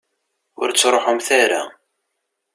[0.61, 1.61] Ur tettruḥumt ara.